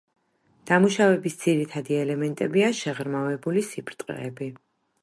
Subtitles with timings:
[0.69, 4.55] დამუშავების ძირითადი ელემენტებია შეღრმავებული სიბრტყეები.